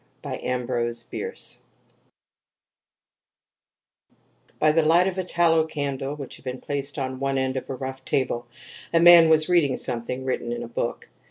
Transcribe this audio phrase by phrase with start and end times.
[0.23, 0.29] P.
[0.31, 1.63] Putnam's Sons I
[4.57, 7.69] By THE light of a tallow candle, which had been placed on one end of
[7.69, 8.47] a rough table,
[8.91, 11.07] a man was reading something written in a book.